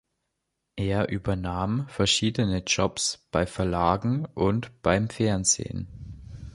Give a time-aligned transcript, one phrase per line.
[0.77, 5.89] Er übernahm verschiedene Jobs bei Verlagen und beim Fernsehen.